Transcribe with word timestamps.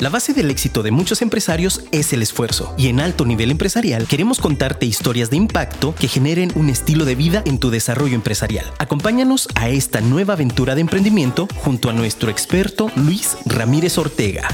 La 0.00 0.10
base 0.10 0.32
del 0.32 0.48
éxito 0.48 0.84
de 0.84 0.92
muchos 0.92 1.22
empresarios 1.22 1.84
es 1.90 2.12
el 2.12 2.22
esfuerzo, 2.22 2.72
y 2.78 2.86
en 2.86 3.00
alto 3.00 3.24
nivel 3.24 3.50
empresarial 3.50 4.06
queremos 4.06 4.38
contarte 4.38 4.86
historias 4.86 5.28
de 5.28 5.36
impacto 5.36 5.92
que 5.96 6.06
generen 6.06 6.52
un 6.54 6.70
estilo 6.70 7.04
de 7.04 7.16
vida 7.16 7.42
en 7.46 7.58
tu 7.58 7.70
desarrollo 7.70 8.14
empresarial. 8.14 8.64
Acompáñanos 8.78 9.48
a 9.56 9.70
esta 9.70 10.00
nueva 10.00 10.34
aventura 10.34 10.76
de 10.76 10.82
emprendimiento 10.82 11.48
junto 11.56 11.90
a 11.90 11.92
nuestro 11.92 12.30
experto 12.30 12.92
Luis 12.94 13.38
Ramírez 13.44 13.98
Ortega. 13.98 14.46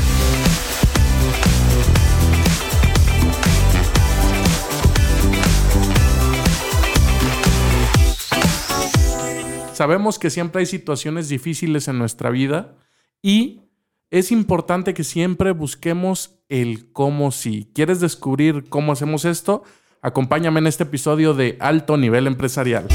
Sabemos 9.74 10.18
que 10.18 10.30
siempre 10.30 10.60
hay 10.60 10.66
situaciones 10.66 11.28
difíciles 11.28 11.86
en 11.88 11.98
nuestra 11.98 12.30
vida 12.30 12.78
y 13.20 13.63
es 14.10 14.30
importante 14.30 14.94
que 14.94 15.04
siempre 15.04 15.52
busquemos 15.52 16.38
el 16.48 16.92
cómo 16.92 17.32
si. 17.32 17.70
¿Quieres 17.74 18.00
descubrir 18.00 18.68
cómo 18.68 18.92
hacemos 18.92 19.24
esto? 19.24 19.64
Acompáñame 20.02 20.60
en 20.60 20.66
este 20.66 20.84
episodio 20.84 21.34
de 21.34 21.56
Alto 21.60 21.96
Nivel 21.96 22.26
Empresarial. 22.26 22.86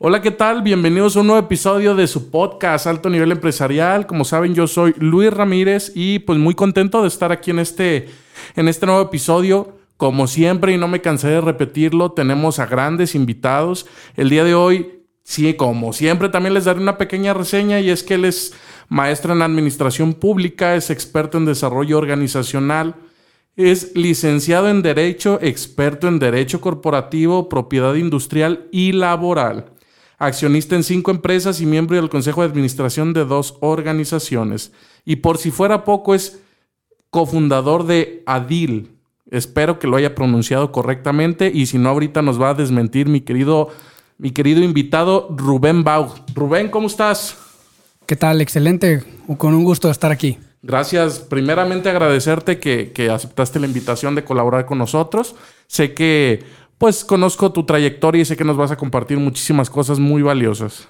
Hola, 0.00 0.20
¿qué 0.20 0.30
tal? 0.30 0.60
Bienvenidos 0.60 1.16
a 1.16 1.20
un 1.20 1.28
nuevo 1.28 1.40
episodio 1.40 1.94
de 1.94 2.06
su 2.06 2.30
podcast 2.30 2.86
Alto 2.86 3.08
Nivel 3.08 3.32
Empresarial. 3.32 4.06
Como 4.06 4.26
saben, 4.26 4.54
yo 4.54 4.66
soy 4.66 4.94
Luis 4.98 5.32
Ramírez 5.32 5.92
y 5.94 6.18
pues 6.18 6.38
muy 6.38 6.54
contento 6.54 7.00
de 7.00 7.08
estar 7.08 7.32
aquí 7.32 7.52
en 7.52 7.58
este, 7.58 8.10
en 8.54 8.68
este 8.68 8.84
nuevo 8.84 9.00
episodio. 9.00 9.78
Como 9.96 10.26
siempre, 10.26 10.74
y 10.74 10.76
no 10.76 10.88
me 10.88 11.00
cansé 11.00 11.28
de 11.28 11.40
repetirlo, 11.40 12.12
tenemos 12.12 12.58
a 12.58 12.66
grandes 12.66 13.14
invitados. 13.14 13.86
El 14.16 14.28
día 14.28 14.44
de 14.44 14.54
hoy 14.54 15.03
Sí, 15.24 15.54
como 15.54 15.94
siempre, 15.94 16.28
también 16.28 16.52
les 16.52 16.66
daré 16.66 16.80
una 16.80 16.98
pequeña 16.98 17.32
reseña 17.32 17.80
y 17.80 17.88
es 17.88 18.02
que 18.02 18.14
él 18.14 18.26
es 18.26 18.52
maestro 18.88 19.32
en 19.32 19.40
administración 19.40 20.12
pública, 20.12 20.76
es 20.76 20.90
experto 20.90 21.38
en 21.38 21.46
desarrollo 21.46 21.96
organizacional, 21.96 22.94
es 23.56 23.96
licenciado 23.96 24.68
en 24.68 24.82
Derecho, 24.82 25.38
experto 25.40 26.08
en 26.08 26.18
Derecho 26.18 26.60
Corporativo, 26.60 27.48
Propiedad 27.48 27.94
Industrial 27.94 28.68
y 28.70 28.92
Laboral, 28.92 29.72
accionista 30.18 30.76
en 30.76 30.82
cinco 30.82 31.10
empresas 31.10 31.60
y 31.62 31.66
miembro 31.66 31.96
del 31.96 32.10
Consejo 32.10 32.42
de 32.42 32.48
Administración 32.48 33.14
de 33.14 33.24
dos 33.24 33.56
organizaciones. 33.60 34.72
Y 35.06 35.16
por 35.16 35.38
si 35.38 35.50
fuera 35.50 35.84
poco, 35.84 36.14
es 36.14 36.40
cofundador 37.08 37.86
de 37.86 38.22
ADIL. 38.26 38.90
Espero 39.30 39.78
que 39.78 39.86
lo 39.86 39.96
haya 39.96 40.14
pronunciado 40.14 40.70
correctamente 40.70 41.50
y 41.52 41.64
si 41.64 41.78
no, 41.78 41.88
ahorita 41.88 42.20
nos 42.20 42.40
va 42.40 42.50
a 42.50 42.54
desmentir 42.54 43.08
mi 43.08 43.22
querido 43.22 43.70
mi 44.18 44.30
querido 44.30 44.62
invitado 44.62 45.28
Rubén 45.36 45.84
Bau. 45.84 46.14
Rubén, 46.34 46.68
¿cómo 46.68 46.86
estás? 46.86 47.36
¿Qué 48.06 48.16
tal? 48.16 48.40
Excelente. 48.40 49.02
Con 49.38 49.54
un 49.54 49.64
gusto 49.64 49.90
estar 49.90 50.12
aquí. 50.12 50.38
Gracias. 50.62 51.18
Primeramente 51.18 51.88
agradecerte 51.88 52.58
que, 52.58 53.10
aceptaste 53.10 53.60
la 53.60 53.66
invitación 53.66 54.14
de 54.14 54.24
colaborar 54.24 54.66
con 54.66 54.78
nosotros. 54.78 55.34
Sé 55.66 55.94
que 55.94 56.42
pues 56.78 57.04
conozco 57.04 57.52
tu 57.52 57.64
trayectoria 57.64 58.22
y 58.22 58.24
sé 58.24 58.36
que 58.36 58.44
nos 58.44 58.56
vas 58.56 58.70
a 58.70 58.76
compartir 58.76 59.18
muchísimas 59.18 59.70
cosas 59.70 59.98
muy 59.98 60.22
valiosas. 60.22 60.88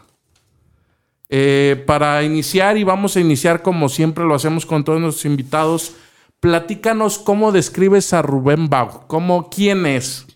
Eh, 1.28 1.83
para 1.86 2.22
iniciar, 2.22 2.77
y 2.77 2.84
vamos 2.84 3.17
a 3.17 3.20
iniciar 3.20 3.62
como 3.62 3.89
siempre 3.89 4.25
lo 4.25 4.34
hacemos 4.34 4.67
con 4.67 4.84
todos 4.84 5.00
nuestros 5.00 5.25
invitados, 5.25 5.95
platícanos 6.41 7.19
cómo 7.19 7.52
describes 7.52 8.12
a 8.12 8.22
Rubén 8.22 8.69
Bau, 8.69 9.06
cómo, 9.06 9.50
quién 9.50 9.86
es. 9.86 10.27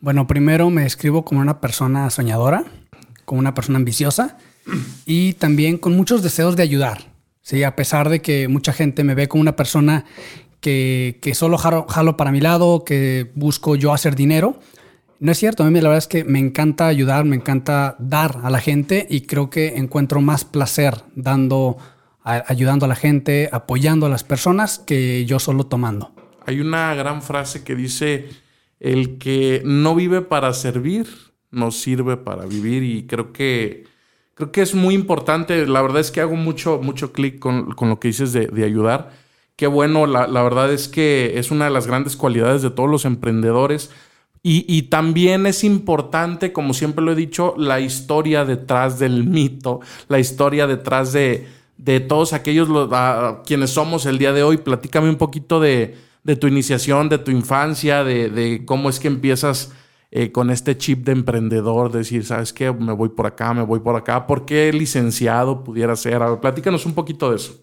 Bueno, 0.00 0.26
primero 0.26 0.70
me 0.70 0.82
describo 0.82 1.24
como 1.24 1.40
una 1.40 1.60
persona 1.60 2.10
soñadora, 2.10 2.64
como 3.24 3.40
una 3.40 3.54
persona 3.54 3.78
ambiciosa 3.78 4.38
y 5.04 5.34
también 5.34 5.78
con 5.78 5.96
muchos 5.96 6.22
deseos 6.22 6.56
de 6.56 6.62
ayudar. 6.62 7.14
Sí, 7.42 7.62
a 7.62 7.76
pesar 7.76 8.08
de 8.08 8.20
que 8.20 8.48
mucha 8.48 8.72
gente 8.72 9.04
me 9.04 9.14
ve 9.14 9.28
como 9.28 9.40
una 9.40 9.56
persona 9.56 10.04
que, 10.60 11.32
solo 11.34 11.58
jalo, 11.58 12.16
para 12.16 12.32
mi 12.32 12.40
lado, 12.40 12.84
que 12.84 13.30
busco 13.34 13.76
yo 13.76 13.92
hacer 13.92 14.16
dinero, 14.16 14.58
no 15.20 15.30
es 15.30 15.38
cierto. 15.38 15.62
A 15.62 15.70
mí 15.70 15.80
la 15.80 15.88
verdad 15.88 15.98
es 15.98 16.08
que 16.08 16.24
me 16.24 16.40
encanta 16.40 16.88
ayudar, 16.88 17.24
me 17.24 17.36
encanta 17.36 17.94
dar 17.98 18.40
a 18.42 18.50
la 18.50 18.60
gente 18.60 19.06
y 19.08 19.22
creo 19.22 19.48
que 19.48 19.76
encuentro 19.76 20.20
más 20.20 20.44
placer 20.44 21.04
dando, 21.14 21.78
ayudando 22.24 22.84
a 22.84 22.88
la 22.88 22.96
gente, 22.96 23.48
apoyando 23.52 24.06
a 24.06 24.08
las 24.08 24.24
personas 24.24 24.80
que 24.80 25.24
yo 25.24 25.38
solo 25.38 25.66
tomando. 25.66 26.12
Hay 26.44 26.60
una 26.60 26.94
gran 26.94 27.22
frase 27.22 27.62
que 27.62 27.76
dice 27.76 28.28
el 28.80 29.18
que 29.18 29.62
no 29.64 29.94
vive 29.94 30.22
para 30.22 30.52
servir, 30.52 31.06
no 31.50 31.70
sirve 31.70 32.16
para 32.16 32.44
vivir 32.44 32.82
y 32.82 33.06
creo 33.06 33.32
que, 33.32 33.84
creo 34.34 34.52
que 34.52 34.62
es 34.62 34.74
muy 34.74 34.94
importante. 34.94 35.66
La 35.66 35.82
verdad 35.82 36.00
es 36.00 36.10
que 36.10 36.20
hago 36.20 36.36
mucho, 36.36 36.80
mucho 36.82 37.12
clic 37.12 37.38
con, 37.38 37.74
lo 37.78 38.00
que 38.00 38.08
dices 38.08 38.32
de, 38.32 38.64
ayudar. 38.64 39.12
Qué 39.56 39.66
bueno, 39.66 40.06
la, 40.06 40.26
verdad 40.42 40.72
es 40.72 40.88
que 40.88 41.38
es 41.38 41.50
una 41.50 41.64
de 41.66 41.70
las 41.70 41.86
grandes 41.86 42.16
cualidades 42.16 42.62
de 42.62 42.70
todos 42.70 42.90
los 42.90 43.04
emprendedores. 43.04 43.90
Y, 44.48 44.82
también 44.82 45.44
es 45.46 45.64
importante, 45.64 46.52
como 46.52 46.72
siempre 46.72 47.04
lo 47.04 47.10
he 47.10 47.16
dicho, 47.16 47.54
la 47.58 47.80
historia 47.80 48.44
detrás 48.44 49.00
del 49.00 49.24
mito, 49.24 49.80
la 50.06 50.20
historia 50.20 50.68
detrás 50.68 51.12
de, 51.12 51.48
de 51.78 51.98
todos 51.98 52.32
aquellos 52.32 52.68
quienes 53.44 53.70
somos 53.70 54.06
el 54.06 54.18
día 54.18 54.32
de 54.32 54.44
hoy. 54.44 54.58
Platícame 54.58 55.08
un 55.08 55.16
poquito 55.16 55.58
de, 55.58 55.96
de 56.26 56.34
tu 56.34 56.48
iniciación, 56.48 57.08
de 57.08 57.18
tu 57.18 57.30
infancia, 57.30 58.02
de, 58.02 58.64
cómo 58.66 58.90
es 58.90 58.98
que 58.98 59.06
empiezas 59.06 59.70
eh, 60.10 60.32
con 60.32 60.50
este 60.50 60.76
chip 60.76 61.06
de 61.06 61.12
emprendedor, 61.12 61.92
decir, 61.92 62.24
¿sabes 62.24 62.52
qué? 62.52 62.72
Me 62.72 62.92
voy 62.92 63.10
por 63.10 63.26
acá, 63.26 63.54
me 63.54 63.62
voy 63.62 63.78
por 63.78 63.94
acá. 63.94 64.26
¿Por 64.26 64.44
qué 64.44 64.72
licenciado 64.72 65.62
pudiera 65.62 65.94
ser? 65.94 66.20
A 66.22 66.30
ver, 66.30 66.40
platícanos 66.40 66.84
un 66.84 66.94
poquito 66.94 67.30
de 67.30 67.36
eso. 67.36 67.60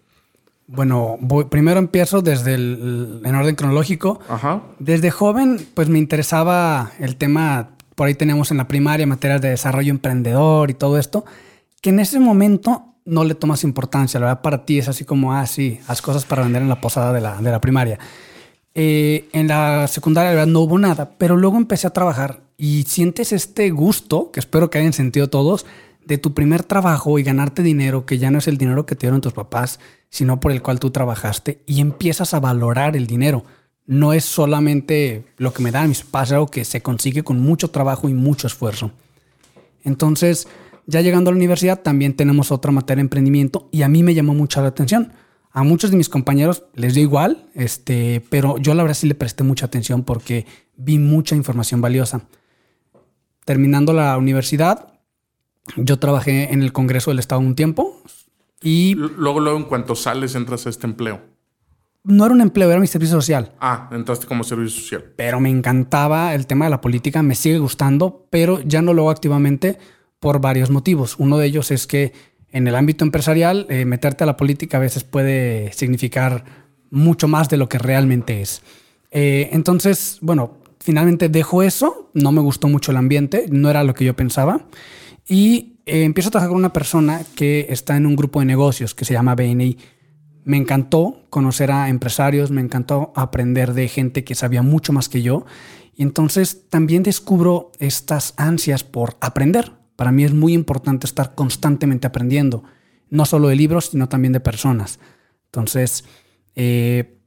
Bueno, 0.66 1.20
primero 1.50 1.78
empiezo 1.78 2.22
desde 2.22 2.54
el, 2.56 3.20
en 3.26 3.36
orden 3.36 3.56
cronológico. 3.56 4.22
Ajá. 4.30 4.62
Desde 4.80 5.12
joven, 5.12 5.60
pues 5.74 5.90
me 5.90 6.00
interesaba 6.00 6.92
el 7.00 7.18
tema, 7.18 7.72
por 7.96 8.08
ahí 8.08 8.16
teníamos 8.16 8.50
en 8.52 8.58
la 8.58 8.68
primaria 8.70 9.06
materias 9.06 9.42
de 9.42 9.50
desarrollo 9.50 9.92
emprendedor 9.92 10.70
y 10.70 10.74
todo 10.74 10.98
esto, 10.98 11.26
que 11.82 11.90
en 11.90 12.00
ese 12.00 12.18
momento 12.18 12.96
no 13.04 13.26
le 13.26 13.36
tomas 13.36 13.66
importancia. 13.66 14.22
La 14.22 14.28
verdad, 14.28 14.42
para 14.42 14.64
ti 14.64 14.80
es 14.80 14.88
así 14.88 15.04
como, 15.04 15.34
ah, 15.34 15.46
sí, 15.48 15.82
haz 15.86 16.02
cosas 16.02 16.24
para 16.24 16.44
vender 16.44 16.62
en 16.62 16.70
la 16.70 16.80
posada 16.80 17.12
de 17.12 17.20
la, 17.20 17.42
de 17.42 17.52
la 17.52 17.60
primaria. 17.60 18.00
Eh, 18.76 19.30
en 19.34 19.48
la 19.48 19.88
secundaria, 19.88 20.32
verdad, 20.32 20.48
no 20.48 20.62
hubo 20.62 20.80
nada, 20.80 21.12
pero 21.18 21.38
luego 21.38 21.58
empecé 21.58 21.86
a 21.88 21.94
trabajar 21.94 22.42
y 22.58 22.84
sientes 22.84 23.32
este 23.32 23.70
gusto, 23.70 24.32
que 24.32 24.40
espero 24.40 24.70
que 24.70 24.80
hayan 24.80 24.94
sentido 24.94 25.30
todos, 25.30 25.66
de 26.06 26.18
tu 26.18 26.34
primer 26.34 26.64
trabajo 26.64 27.20
y 27.20 27.24
ganarte 27.24 27.62
dinero, 27.62 28.06
que 28.06 28.18
ya 28.18 28.32
no 28.32 28.40
es 28.40 28.48
el 28.48 28.58
dinero 28.58 28.86
que 28.86 28.96
te 28.96 29.08
dieron 29.08 29.22
tus 29.22 29.34
papás, 29.34 29.80
sino 30.10 30.40
por 30.40 30.52
el 30.52 30.62
cual 30.62 30.80
tú 30.80 30.90
trabajaste, 30.92 31.62
y 31.66 31.82
empiezas 31.82 32.34
a 32.34 32.40
valorar 32.40 32.96
el 32.96 33.08
dinero. 33.08 33.46
No 33.86 34.14
es 34.14 34.26
solamente 34.26 35.26
lo 35.38 35.54
que 35.54 35.62
me 35.62 35.72
dan 35.72 35.90
mis 35.90 36.04
papás, 36.04 36.32
algo 36.32 36.48
que 36.48 36.66
se 36.66 36.82
consigue 36.82 37.24
con 37.24 37.40
mucho 37.40 37.70
trabajo 37.70 38.10
y 38.10 38.14
mucho 38.14 38.48
esfuerzo. 38.48 38.92
Entonces, 39.84 40.48
ya 40.88 41.02
llegando 41.02 41.30
a 41.30 41.34
la 41.34 41.38
universidad, 41.38 41.82
también 41.82 42.16
tenemos 42.16 42.52
otra 42.52 42.72
materia 42.72 42.98
de 42.98 43.06
emprendimiento 43.06 43.68
y 43.72 43.84
a 43.84 43.90
mí 43.90 44.04
me 44.04 44.14
llamó 44.14 44.34
mucho 44.34 44.62
la 44.62 44.70
atención 44.70 45.14
a 45.54 45.64
muchos 45.64 45.92
de 45.92 45.98
mis 45.98 46.10
compañeros 46.10 46.64
les 46.74 46.96
dio 46.96 47.04
igual, 47.04 47.46
este, 47.54 48.26
pero 48.30 48.58
yo 48.58 48.74
la 48.74 48.82
verdad 48.82 48.98
sí 48.98 49.08
le 49.08 49.14
presté 49.14 49.44
mucha 49.44 49.68
atención 49.68 50.04
porque 50.04 50.48
vi 50.76 50.98
mucha 50.98 51.36
información 51.36 51.80
valiosa. 51.80 52.22
Terminando 53.46 53.94
la 53.94 54.18
universidad, 54.18 55.00
yo 55.78 56.00
trabajé 56.00 56.52
en 56.52 56.64
el 56.64 56.74
Congreso 56.74 57.12
del 57.12 57.20
Estado 57.20 57.40
un 57.40 57.54
tiempo 57.54 58.02
y... 58.62 58.96
Luego, 58.96 59.40
luego, 59.40 59.60
en 59.60 59.66
cuanto 59.66 59.94
sales, 59.94 60.34
entras 60.34 60.66
a 60.66 60.72
este 60.72 60.88
empleo. 60.88 61.22
No 62.04 62.26
era 62.26 62.34
un 62.34 62.42
empleo, 62.42 62.72
era 62.72 62.80
mi 62.80 62.88
servicio 62.88 63.16
social. 63.16 63.54
Ah, 63.60 63.90
entraste 63.92 64.26
como 64.26 64.44
servicio 64.44 64.82
social. 64.82 65.14
Pero 65.16 65.40
me 65.40 65.50
encantaba 65.50 66.34
el 66.34 66.48
tema 66.48 66.66
de 66.66 66.72
la 66.72 66.82
política, 66.82 67.22
me 67.22 67.36
sigue 67.36 67.60
gustando, 67.60 68.28
pero 68.32 68.60
ya 68.62 68.82
no 68.82 68.94
lo 68.94 69.04
hago 69.04 69.12
activamente 69.12 69.78
por 70.20 70.42
varios 70.42 70.72
motivos. 70.72 71.16
Uno 71.20 71.38
de 71.38 71.46
ellos 71.46 71.70
es 71.70 71.86
que 71.86 72.14
en 72.54 72.68
el 72.68 72.76
ámbito 72.76 73.04
empresarial, 73.04 73.66
eh, 73.70 73.84
meterte 73.84 74.24
a 74.24 74.28
la 74.28 74.38
política 74.38 74.78
a 74.78 74.80
veces 74.80 75.04
puede 75.04 75.74
significar 75.74 76.46
mucho 76.92 77.28
más 77.28 77.50
de 77.50 77.58
lo 77.58 77.68
que 77.68 77.80
realmente 77.80 78.42
es. 78.42 78.62
Eh, 79.10 79.50
entonces, 79.52 80.20
bueno, 80.22 80.60
finalmente 80.80 81.30
dejo 81.30 81.64
eso, 81.64 82.12
no 82.14 82.32
me 82.32 82.42
gustó 82.42 82.68
mucho 82.68 82.92
el 82.92 82.98
ambiente, 82.98 83.48
no 83.50 83.70
era 83.72 83.84
lo 83.84 83.96
que 83.96 84.06
yo 84.06 84.16
pensaba, 84.16 84.68
y 85.28 85.80
eh, 85.88 86.04
empiezo 86.04 86.30
a 86.30 86.32
trabajar 86.32 86.50
con 86.50 86.60
una 86.60 86.74
persona 86.74 87.22
que 87.36 87.68
está 87.70 87.98
en 87.98 88.06
un 88.06 88.16
grupo 88.16 88.40
de 88.40 88.46
negocios 88.46 88.94
que 88.94 89.06
se 89.06 89.14
llama 89.14 89.36
BNI. 89.36 89.78
Me 90.44 90.58
encantó 90.58 91.26
conocer 91.32 91.72
a 91.72 91.90
empresarios, 91.90 92.52
me 92.52 92.62
encantó 92.62 93.14
aprender 93.16 93.74
de 93.74 93.88
gente 93.88 94.24
que 94.24 94.36
sabía 94.36 94.62
mucho 94.62 94.94
más 94.94 95.10
que 95.10 95.24
yo, 95.24 95.46
y 95.96 96.04
entonces 96.04 96.70
también 96.70 97.02
descubro 97.02 97.72
estas 97.80 98.36
ansias 98.38 98.84
por 98.84 99.18
aprender, 99.22 99.72
para 100.04 100.12
mí 100.12 100.26
es 100.26 100.34
muy 100.34 100.52
importante 100.52 101.08
estar 101.08 101.34
constantemente 101.34 102.08
aprendiendo, 102.08 102.66
no 103.10 103.24
solo 103.24 103.48
de 103.48 103.56
libros, 103.56 103.92
sino 103.92 104.10
también 104.10 104.34
de 104.34 104.42
personas. 104.42 105.00
Entonces, 105.46 106.04
eh, 106.56 107.22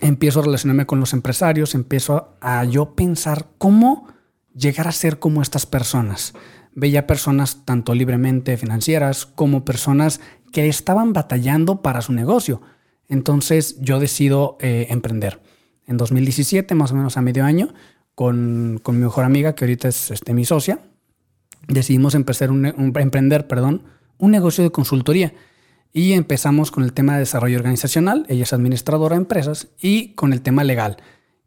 empiezo 0.00 0.40
a 0.40 0.44
relacionarme 0.44 0.86
con 0.86 1.00
los 1.00 1.12
empresarios, 1.12 1.74
empiezo 1.74 2.34
a 2.40 2.64
yo 2.64 2.94
pensar 2.94 3.48
cómo 3.58 4.08
llegar 4.54 4.88
a 4.88 4.92
ser 4.92 5.18
como 5.18 5.42
estas 5.42 5.66
personas. 5.66 6.32
veía 6.72 7.06
personas 7.06 7.66
tanto 7.66 7.94
libremente 7.94 8.56
financieras 8.56 9.26
como 9.26 9.66
personas 9.66 10.22
que 10.50 10.66
estaban 10.66 11.12
batallando 11.12 11.82
para 11.82 12.00
su 12.00 12.14
negocio. 12.14 12.62
Entonces 13.06 13.78
yo 13.82 14.00
decido 14.00 14.56
eh, 14.62 14.86
emprender. 14.88 15.42
En 15.86 15.98
2017, 15.98 16.74
más 16.74 16.90
o 16.92 16.94
menos 16.94 17.18
a 17.18 17.20
medio 17.20 17.44
año, 17.44 17.74
con, 18.14 18.80
mi 18.82 18.92
mejor 18.92 19.24
amiga, 19.24 19.54
que 19.54 19.66
ahorita 19.66 19.88
es 19.88 20.10
este, 20.10 20.32
mi 20.32 20.46
socia, 20.46 20.80
decidimos 21.66 22.14
emprender 22.14 22.50
un 22.50 24.30
negocio 24.30 24.64
de 24.64 24.70
consultoría. 24.70 25.32
Y 25.92 26.12
empezamos 26.12 26.70
con 26.70 26.84
el 26.84 26.92
tema 26.92 27.14
de 27.14 27.20
desarrollo 27.20 27.56
organizacional, 27.56 28.26
ella 28.28 28.42
es 28.42 28.52
administradora 28.52 29.16
de 29.16 29.22
empresas, 29.22 29.68
y 29.80 30.10
con 30.10 30.32
el 30.32 30.42
tema 30.42 30.62
legal. 30.64 30.98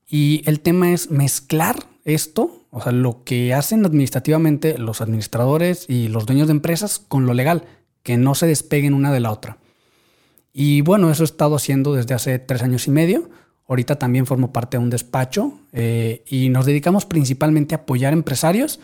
Y 0.07 0.41
el 0.45 0.59
tema 0.59 0.91
es 0.91 1.11
mezclar 1.11 1.77
esto, 2.03 2.65
o 2.71 2.81
sea, 2.81 2.91
lo 2.91 3.23
que 3.23 3.53
hacen 3.53 3.85
administrativamente 3.85 4.77
los 4.77 5.01
administradores 5.01 5.85
y 5.87 6.07
los 6.07 6.25
dueños 6.25 6.47
de 6.47 6.53
empresas 6.53 6.99
con 6.99 7.25
lo 7.25 7.33
legal, 7.33 7.65
que 8.03 8.17
no 8.17 8.35
se 8.35 8.47
despeguen 8.47 8.93
una 8.93 9.11
de 9.11 9.19
la 9.19 9.31
otra. 9.31 9.57
Y 10.53 10.81
bueno, 10.81 11.09
eso 11.11 11.23
he 11.23 11.25
estado 11.25 11.55
haciendo 11.55 11.93
desde 11.93 12.13
hace 12.13 12.39
tres 12.39 12.61
años 12.61 12.87
y 12.87 12.91
medio. 12.91 13.29
Ahorita 13.67 13.97
también 13.97 14.25
formo 14.25 14.51
parte 14.51 14.77
de 14.77 14.83
un 14.83 14.89
despacho 14.89 15.53
eh, 15.71 16.23
y 16.27 16.49
nos 16.49 16.65
dedicamos 16.65 17.05
principalmente 17.05 17.73
a 17.73 17.79
apoyar 17.79 18.11
empresarios 18.11 18.79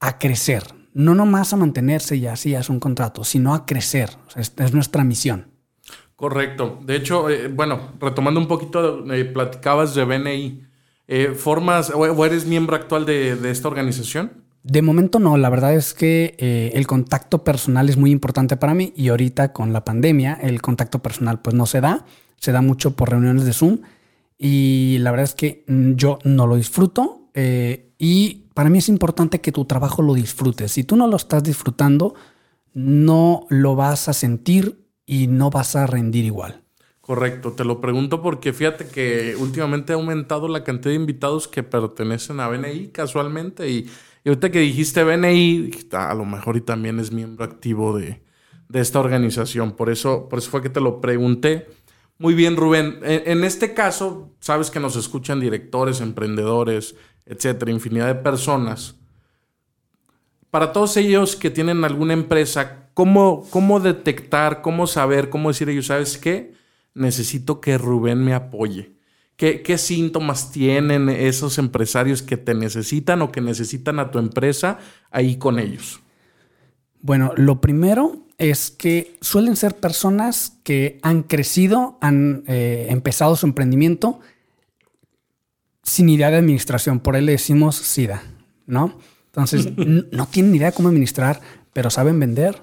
a 0.00 0.18
crecer, 0.18 0.64
no 0.92 1.14
nomás 1.14 1.52
a 1.52 1.56
mantenerse 1.56 2.16
y 2.16 2.26
así 2.26 2.54
es 2.54 2.68
un 2.68 2.80
contrato, 2.80 3.22
sino 3.24 3.54
a 3.54 3.66
crecer. 3.66 4.10
es, 4.34 4.72
nuestra 4.72 5.04
misión. 5.04 5.48
Correcto. 6.16 6.80
De 6.82 6.96
hecho, 6.96 7.30
eh, 7.30 7.48
bueno, 7.48 7.92
retomando 8.00 8.40
un 8.40 8.48
poquito, 8.48 9.10
eh, 9.12 9.24
platicabas 9.24 9.94
de 9.94 10.04
BNI. 10.04 10.66
¿Formas 11.36 11.90
o 11.92 12.24
eres 12.24 12.46
miembro 12.46 12.76
actual 12.76 13.04
de, 13.04 13.34
de, 13.34 13.50
esta 13.50 13.66
organización? 13.66 14.44
De 14.62 14.80
momento 14.80 15.18
no, 15.18 15.36
la 15.36 15.50
verdad 15.50 15.74
es 15.74 15.92
que 15.92 16.36
el 16.72 16.86
contacto 16.86 17.42
personal 17.42 17.88
es 17.88 17.96
muy 17.96 18.12
importante 18.12 18.56
para 18.56 18.74
mí 18.74 18.92
y 18.94 19.08
ahorita 19.08 19.52
con 19.52 19.72
la 19.72 19.84
pandemia 19.84 20.38
el 20.40 20.62
contacto 20.62 21.00
personal 21.00 21.40
pues 21.40 21.56
no 21.56 21.66
se 21.66 21.80
da, 21.80 22.06
se 22.36 22.52
da 22.52 22.62
mucho 22.62 22.94
por 22.94 23.10
reuniones 23.10 23.44
de 23.44 23.52
Zoom 23.52 23.80
y 24.42 24.96
la 25.00 25.10
verdad 25.10 25.24
es 25.24 25.34
que 25.34 25.64
mm, 25.68 25.92
yo 25.92 26.18
no 26.24 26.46
lo 26.46 26.56
disfruto 26.56 27.28
eh, 27.34 27.89
y 28.02 28.46
para 28.54 28.70
mí 28.70 28.78
es 28.78 28.88
importante 28.88 29.42
que 29.42 29.52
tu 29.52 29.66
trabajo 29.66 30.00
lo 30.00 30.14
disfrutes. 30.14 30.72
Si 30.72 30.84
tú 30.84 30.96
no 30.96 31.06
lo 31.06 31.16
estás 31.16 31.42
disfrutando, 31.42 32.14
no 32.72 33.46
lo 33.50 33.76
vas 33.76 34.08
a 34.08 34.14
sentir 34.14 34.86
y 35.04 35.26
no 35.26 35.50
vas 35.50 35.76
a 35.76 35.86
rendir 35.86 36.24
igual. 36.24 36.62
Correcto, 37.02 37.52
te 37.52 37.62
lo 37.62 37.78
pregunto 37.82 38.22
porque 38.22 38.54
fíjate 38.54 38.86
que 38.86 39.36
últimamente 39.36 39.92
ha 39.92 39.96
aumentado 39.96 40.48
la 40.48 40.64
cantidad 40.64 40.92
de 40.92 41.00
invitados 41.00 41.46
que 41.46 41.62
pertenecen 41.62 42.40
a 42.40 42.48
BNI 42.48 42.88
casualmente 42.88 43.68
y, 43.68 43.90
ahorita 44.24 44.50
que 44.50 44.60
dijiste 44.60 45.04
BNI, 45.04 45.70
a 45.92 46.14
lo 46.14 46.24
mejor 46.24 46.56
y 46.56 46.62
también 46.62 47.00
es 47.00 47.12
miembro 47.12 47.44
activo 47.44 47.98
de, 47.98 48.22
de 48.70 48.80
esta 48.80 48.98
organización, 48.98 49.72
por 49.72 49.90
eso, 49.90 50.26
por 50.30 50.38
eso 50.38 50.50
fue 50.50 50.62
que 50.62 50.70
te 50.70 50.80
lo 50.80 51.02
pregunté. 51.02 51.66
Muy 52.20 52.34
bien, 52.34 52.54
Rubén. 52.54 52.98
En, 53.02 53.44
este 53.44 53.72
caso, 53.72 54.34
sabes 54.40 54.70
que 54.70 54.78
nos 54.78 54.94
escuchan 54.94 55.40
directores, 55.40 56.02
emprendedores, 56.02 56.94
etcétera, 57.24 57.70
infinidad 57.70 58.08
de 58.08 58.16
personas. 58.16 58.94
Para 60.50 60.70
todos 60.70 60.98
ellos 60.98 61.34
que 61.34 61.48
tienen 61.48 61.82
alguna 61.82 62.12
empresa, 62.12 62.90
¿cómo, 62.92 63.46
cómo 63.48 63.80
detectar, 63.80 64.60
cómo 64.60 64.86
saber, 64.86 65.30
cómo 65.30 65.48
decir 65.48 65.70
ellos, 65.70 65.86
¿sabes 65.86 66.18
qué? 66.18 66.52
Necesito 66.92 67.58
que 67.58 67.78
Rubén 67.78 68.22
me 68.22 68.34
apoye. 68.34 68.92
¿Qué, 69.36 69.62
¿Qué, 69.62 69.78
síntomas 69.78 70.52
tienen 70.52 71.08
esos 71.08 71.56
empresarios 71.56 72.20
que 72.20 72.36
te 72.36 72.52
necesitan 72.52 73.22
o 73.22 73.32
que 73.32 73.40
necesitan 73.40 73.98
a 73.98 74.10
tu 74.10 74.18
empresa 74.18 74.76
ahí 75.10 75.38
con 75.38 75.58
ellos? 75.58 76.00
Bueno, 77.00 77.32
lo 77.36 77.62
primero 77.62 78.26
es 78.40 78.70
que 78.70 79.18
suelen 79.20 79.54
ser 79.54 79.76
personas 79.76 80.54
que 80.64 80.98
han 81.02 81.22
crecido, 81.22 81.98
han 82.00 82.42
eh, 82.46 82.86
empezado 82.88 83.36
su 83.36 83.44
emprendimiento 83.44 84.18
sin 85.82 86.08
idea 86.08 86.30
de 86.30 86.38
administración. 86.38 87.00
Por 87.00 87.16
ahí 87.16 87.22
le 87.22 87.32
decimos 87.32 87.76
SIDA, 87.76 88.22
¿no? 88.66 88.98
Entonces, 89.26 89.68
no 89.76 90.26
tienen 90.26 90.54
idea 90.54 90.70
de 90.70 90.72
cómo 90.72 90.88
administrar, 90.88 91.40
pero 91.74 91.90
saben 91.90 92.18
vender. 92.18 92.62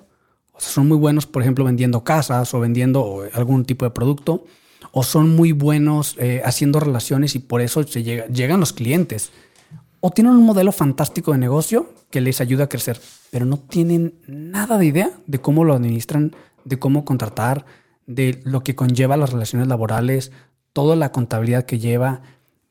O 0.53 0.59
sea, 0.59 0.71
son 0.71 0.87
muy 0.87 0.97
buenos, 0.97 1.27
por 1.27 1.43
ejemplo, 1.43 1.63
vendiendo 1.63 2.03
casas 2.03 2.51
o 2.55 2.59
vendiendo 2.59 3.23
algún 3.33 3.63
tipo 3.63 3.85
de 3.85 3.91
producto. 3.91 4.45
O 4.91 5.03
son 5.03 5.35
muy 5.35 5.51
buenos 5.51 6.15
eh, 6.17 6.41
haciendo 6.43 6.79
relaciones 6.79 7.35
y 7.35 7.39
por 7.39 7.61
eso 7.61 7.83
se 7.83 8.01
llegan 8.03 8.59
los 8.59 8.73
clientes 8.73 9.31
o 10.07 10.09
tienen 10.09 10.31
un 10.35 10.45
modelo 10.45 10.71
fantástico 10.71 11.33
de 11.33 11.37
negocio 11.37 11.91
que 12.09 12.21
les 12.21 12.39
ayuda 12.39 12.63
a 12.63 12.69
crecer, 12.69 12.97
pero 13.29 13.45
no 13.45 13.59
tienen 13.59 14.13
nada 14.25 14.77
de 14.77 14.85
idea 14.85 15.11
de 15.25 15.41
cómo 15.41 15.65
lo 15.65 15.73
administran, 15.73 16.33
de 16.63 16.79
cómo 16.79 17.03
contratar, 17.03 17.65
de 18.05 18.39
lo 18.45 18.63
que 18.63 18.73
conlleva 18.73 19.17
las 19.17 19.33
relaciones 19.33 19.67
laborales, 19.67 20.31
toda 20.71 20.95
la 20.95 21.11
contabilidad 21.11 21.65
que 21.65 21.79
lleva, 21.79 22.21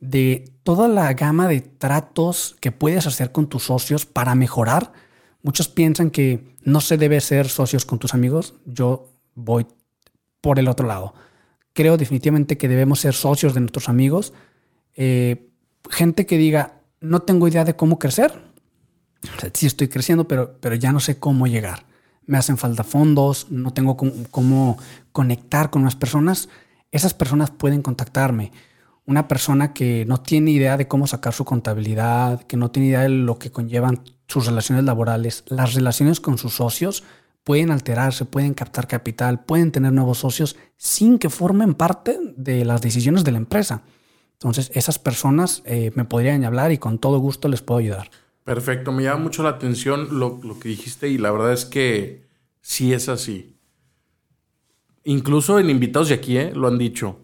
de 0.00 0.50
toda 0.62 0.88
la 0.88 1.12
gama 1.12 1.46
de 1.46 1.60
tratos 1.60 2.56
que 2.58 2.72
puedes 2.72 3.06
hacer 3.06 3.32
con 3.32 3.48
tus 3.48 3.64
socios 3.64 4.06
para 4.06 4.34
mejorar. 4.34 4.94
Muchos 5.42 5.68
piensan 5.68 6.08
que 6.08 6.56
no 6.62 6.80
se 6.80 6.96
debe 6.96 7.20
ser 7.20 7.50
socios 7.50 7.84
con 7.84 7.98
tus 7.98 8.14
amigos. 8.14 8.54
Yo 8.64 9.10
voy 9.34 9.66
por 10.40 10.58
el 10.58 10.68
otro 10.68 10.86
lado. 10.86 11.12
Creo 11.74 11.98
definitivamente 11.98 12.56
que 12.56 12.66
debemos 12.66 13.00
ser 13.00 13.12
socios 13.12 13.52
de 13.52 13.60
nuestros 13.60 13.90
amigos. 13.90 14.32
Eh, 14.94 15.50
gente 15.90 16.24
que 16.24 16.38
diga, 16.38 16.76
no 17.08 17.20
tengo 17.22 17.48
idea 17.48 17.64
de 17.64 17.76
cómo 17.76 17.98
crecer. 17.98 18.32
sí 19.52 19.66
estoy 19.66 19.88
creciendo, 19.88 20.28
pero, 20.28 20.58
pero 20.60 20.74
ya 20.74 20.92
no 20.92 21.00
sé 21.00 21.18
cómo 21.18 21.46
llegar. 21.46 21.86
Me 22.26 22.38
hacen 22.38 22.58
falta 22.58 22.84
fondos, 22.84 23.46
no 23.50 23.72
tengo 23.72 23.96
cómo, 23.96 24.78
conectar 25.12 25.70
con 25.70 25.84
las 25.84 25.96
personas. 25.96 26.48
Esas 26.90 27.14
personas 27.14 27.50
pueden 27.50 27.82
contactarme. 27.82 28.52
Una 29.06 29.28
persona 29.28 29.72
que 29.72 30.04
no 30.06 30.18
tiene 30.18 30.50
idea 30.50 30.76
de 30.76 30.88
cómo 30.88 31.06
sacar 31.06 31.32
su 31.32 31.44
contabilidad, 31.44 32.42
que 32.42 32.56
no 32.56 32.70
tiene 32.72 32.88
idea 32.88 33.02
de 33.02 33.10
lo 33.10 33.38
que 33.38 33.52
conllevan 33.52 34.02
sus 34.26 34.46
relaciones 34.46 34.84
laborales, 34.84 35.44
las 35.46 35.74
relaciones 35.74 36.18
con 36.18 36.36
sus 36.38 36.54
socios 36.54 37.04
pueden 37.44 37.70
alterarse, 37.70 38.24
pueden 38.24 38.54
captar 38.54 38.88
capital, 38.88 39.44
pueden 39.44 39.70
tener 39.70 39.92
nuevos 39.92 40.18
socios 40.18 40.56
sin 40.76 41.16
que 41.20 41.30
formen 41.30 41.74
parte 41.74 42.18
de 42.36 42.64
las 42.64 42.82
decisiones 42.82 43.22
de 43.22 43.30
la 43.30 43.38
empresa. 43.38 43.82
Entonces, 44.36 44.70
esas 44.74 44.98
personas 44.98 45.62
eh, 45.64 45.92
me 45.94 46.04
podrían 46.04 46.44
hablar 46.44 46.70
y 46.70 46.78
con 46.78 46.98
todo 46.98 47.18
gusto 47.18 47.48
les 47.48 47.62
puedo 47.62 47.80
ayudar. 47.80 48.10
Perfecto, 48.44 48.92
me 48.92 49.02
llama 49.02 49.24
mucho 49.24 49.42
la 49.42 49.48
atención 49.48 50.20
lo, 50.20 50.40
que 50.60 50.68
dijiste 50.68 51.08
y 51.08 51.18
la 51.18 51.30
verdad 51.30 51.52
es 51.52 51.64
que 51.64 52.26
sí 52.60 52.92
es 52.92 53.08
así. 53.08 53.56
Incluso 55.04 55.58
en 55.58 55.70
invitados 55.70 56.10
de 56.10 56.14
aquí, 56.16 56.36
¿eh? 56.36 56.52
lo 56.54 56.68
han 56.68 56.78
dicho. 56.78 57.18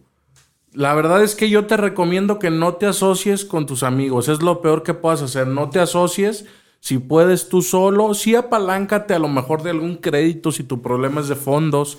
La 0.72 0.94
verdad 0.94 1.22
es 1.22 1.34
que 1.34 1.50
yo 1.50 1.66
te 1.66 1.76
recomiendo 1.76 2.38
que 2.38 2.50
no 2.50 2.76
te 2.76 2.86
asocies 2.86 3.44
con 3.44 3.66
tus 3.66 3.82
amigos. 3.82 4.28
Es 4.28 4.40
lo 4.40 4.62
peor 4.62 4.82
que 4.82 4.94
puedas 4.94 5.20
hacer. 5.20 5.46
No 5.46 5.68
te 5.68 5.80
asocies. 5.80 6.46
Si 6.80 6.98
puedes 6.98 7.50
tú 7.50 7.60
solo, 7.60 8.14
sí 8.14 8.34
apaláncate 8.34 9.12
a 9.12 9.18
lo 9.18 9.28
mejor 9.28 9.62
de 9.62 9.70
algún 9.70 9.96
crédito 9.96 10.50
si 10.50 10.64
tu 10.64 10.80
problema 10.80 11.20
es 11.20 11.28
de 11.28 11.36
fondos 11.36 11.98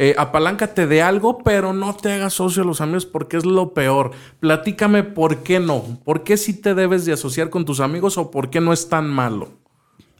eh, 0.00 0.14
apaláncate 0.16 0.86
de 0.86 1.02
algo, 1.02 1.38
pero 1.38 1.72
no 1.72 1.92
te 1.92 2.12
hagas 2.12 2.34
socio 2.34 2.62
a 2.62 2.64
los 2.64 2.80
amigos 2.80 3.04
porque 3.04 3.36
es 3.36 3.44
lo 3.44 3.74
peor. 3.74 4.12
Platícame 4.38 5.02
por 5.02 5.38
qué 5.42 5.58
no. 5.58 5.98
¿Por 6.04 6.22
qué 6.22 6.36
sí 6.36 6.54
te 6.54 6.76
debes 6.76 7.04
de 7.04 7.14
asociar 7.14 7.50
con 7.50 7.64
tus 7.64 7.80
amigos 7.80 8.16
o 8.16 8.30
por 8.30 8.48
qué 8.48 8.60
no 8.60 8.72
es 8.72 8.88
tan 8.88 9.08
malo? 9.08 9.48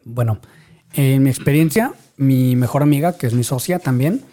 Bueno, 0.05 0.41
en 0.95 1.23
mi 1.23 1.31
experiencia, 1.31 1.93
mi 2.17 2.57
mejor 2.57 2.83
amiga, 2.83 3.17
que 3.17 3.29
es 3.29 3.35
mi 3.35 3.45
socia 3.45 3.79
también, 3.79 4.25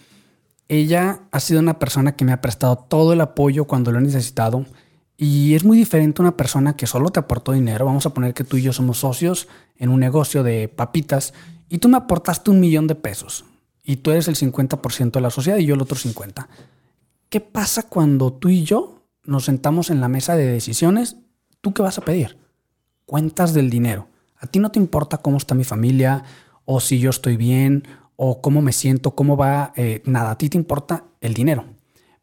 ella 0.67 1.19
ha 1.29 1.39
sido 1.39 1.59
una 1.59 1.77
persona 1.77 2.15
que 2.15 2.25
me 2.25 2.31
ha 2.31 2.41
prestado 2.41 2.77
todo 2.77 3.13
el 3.13 3.21
apoyo 3.21 3.65
cuando 3.65 3.91
lo 3.91 3.99
he 3.99 4.01
necesitado. 4.01 4.65
Y 5.15 5.53
es 5.53 5.63
muy 5.63 5.77
diferente 5.77 6.23
una 6.23 6.35
persona 6.35 6.75
que 6.75 6.87
solo 6.87 7.11
te 7.11 7.19
aportó 7.19 7.51
dinero. 7.51 7.85
Vamos 7.85 8.07
a 8.07 8.15
poner 8.15 8.33
que 8.33 8.45
tú 8.45 8.57
y 8.57 8.63
yo 8.63 8.73
somos 8.73 8.97
socios 8.97 9.47
en 9.77 9.89
un 9.89 9.99
negocio 9.99 10.41
de 10.41 10.69
papitas 10.69 11.35
y 11.69 11.77
tú 11.77 11.87
me 11.87 11.97
aportaste 11.97 12.49
un 12.49 12.59
millón 12.59 12.87
de 12.87 12.95
pesos 12.95 13.45
y 13.85 13.97
tú 13.97 14.11
eres 14.11 14.27
el 14.27 14.35
50% 14.35 15.11
de 15.11 15.21
la 15.21 15.29
sociedad 15.29 15.57
y 15.57 15.65
yo 15.65 15.75
el 15.75 15.81
otro 15.81 15.97
50%. 15.97 16.47
¿Qué 17.29 17.39
pasa 17.39 17.83
cuando 17.83 18.33
tú 18.33 18.49
y 18.49 18.63
yo 18.63 19.03
nos 19.23 19.45
sentamos 19.45 19.89
en 19.89 20.01
la 20.01 20.07
mesa 20.07 20.35
de 20.35 20.45
decisiones? 20.45 21.17
¿Tú 21.61 21.73
qué 21.73 21.81
vas 21.81 21.97
a 21.97 22.01
pedir? 22.01 22.37
Cuentas 23.05 23.53
del 23.53 23.69
dinero. 23.69 24.07
A 24.37 24.47
ti 24.47 24.59
no 24.59 24.71
te 24.71 24.79
importa 24.79 25.17
cómo 25.17 25.37
está 25.37 25.55
mi 25.55 25.63
familia 25.63 26.23
o 26.65 26.79
si 26.79 26.99
yo 26.99 27.09
estoy 27.09 27.37
bien 27.37 27.83
o 28.15 28.41
cómo 28.41 28.61
me 28.61 28.71
siento, 28.71 29.15
cómo 29.15 29.37
va, 29.37 29.73
eh, 29.75 30.01
nada, 30.05 30.31
a 30.31 30.37
ti 30.37 30.49
te 30.49 30.57
importa 30.57 31.05
el 31.21 31.33
dinero. 31.33 31.65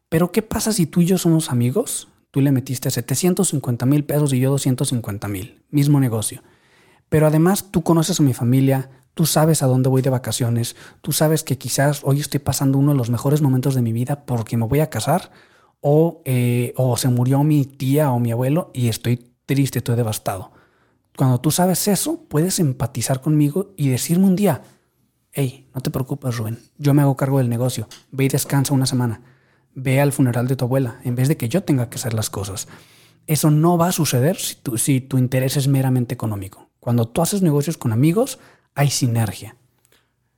Pero 0.09 0.31
¿qué 0.31 0.41
pasa 0.41 0.73
si 0.73 0.85
tú 0.85 1.01
y 1.01 1.05
yo 1.05 1.17
somos 1.17 1.49
amigos? 1.49 2.09
Tú 2.31 2.41
le 2.41 2.51
metiste 2.51 2.89
750 2.89 3.85
mil 3.85 4.03
pesos 4.05 4.33
y 4.33 4.39
yo 4.39 4.49
250 4.51 5.27
mil, 5.27 5.61
mismo 5.69 5.99
negocio. 5.99 6.41
Pero 7.09 7.27
además 7.27 7.69
tú 7.71 7.83
conoces 7.83 8.19
a 8.19 8.23
mi 8.23 8.33
familia, 8.33 8.89
Tú 9.13 9.25
sabes 9.25 9.61
a 9.61 9.67
dónde 9.67 9.89
voy 9.89 10.01
de 10.01 10.09
vacaciones. 10.09 10.75
Tú 11.01 11.11
sabes 11.11 11.43
que 11.43 11.57
quizás 11.57 12.01
hoy 12.03 12.19
estoy 12.19 12.39
pasando 12.39 12.77
uno 12.77 12.91
de 12.91 12.97
los 12.97 13.09
mejores 13.09 13.41
momentos 13.41 13.75
de 13.75 13.81
mi 13.81 13.93
vida 13.93 14.25
porque 14.25 14.57
me 14.57 14.65
voy 14.65 14.79
a 14.79 14.89
casar 14.89 15.31
o, 15.81 16.21
eh, 16.25 16.73
o 16.77 16.97
se 16.97 17.09
murió 17.09 17.43
mi 17.43 17.65
tía 17.65 18.11
o 18.11 18.19
mi 18.19 18.31
abuelo 18.31 18.71
y 18.73 18.87
estoy 18.87 19.33
triste, 19.45 19.79
estoy 19.79 19.95
devastado. 19.95 20.51
cuando 21.15 21.39
tú 21.39 21.51
sabes 21.51 21.87
eso, 21.87 22.23
puedes 22.27 22.59
empatizar 22.59 23.21
conmigo 23.21 23.73
y 23.77 23.89
decirme 23.89 24.25
un 24.25 24.35
día, 24.35 24.63
hey, 25.31 25.69
no 25.75 25.81
te 25.81 25.91
preocupes, 25.91 26.37
Rubén, 26.37 26.59
yo 26.77 26.93
me 26.93 27.01
hago 27.03 27.15
cargo 27.15 27.37
del 27.37 27.49
negocio, 27.49 27.87
ve 28.11 28.25
y 28.25 28.29
descansa 28.29 28.73
una 28.73 28.87
semana, 28.87 29.21
ve 29.75 30.01
al 30.01 30.11
funeral 30.11 30.47
de 30.47 30.55
tu 30.55 30.65
abuela, 30.65 30.99
en 31.03 31.15
vez 31.15 31.27
de 31.27 31.37
que 31.37 31.49
yo 31.49 31.63
tenga 31.63 31.89
que 31.89 31.97
hacer 31.97 32.13
las 32.13 32.29
cosas. 32.29 32.67
Eso 33.27 33.51
no 33.51 33.77
va 33.77 33.87
a 33.87 33.91
suceder 33.91 34.37
si 34.37 34.55
tu, 34.55 34.77
si 34.77 35.01
tu 35.01 35.17
interés 35.17 35.55
es 35.57 35.67
meramente 35.67 36.13
económico. 36.13 36.69
Cuando 36.79 37.07
tú 37.07 37.21
haces 37.21 37.41
negocios 37.41 37.77
con 37.77 37.93
amigos, 37.93 38.39
hay 38.75 38.89
sinergia. 38.89 39.55